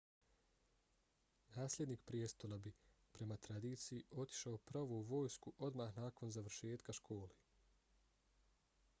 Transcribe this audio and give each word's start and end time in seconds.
nasljednik 1.55 1.99
prijestola 2.11 2.57
bi 2.63 2.71
prema 3.17 3.37
tradiciji 3.47 4.01
otišao 4.23 4.57
pravo 4.71 4.97
u 5.01 5.05
vojsku 5.11 5.53
odmah 5.69 5.95
nakon 6.05 6.33
završetka 6.39 6.95
škole 7.01 7.29